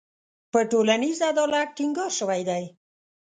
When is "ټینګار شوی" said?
1.77-2.41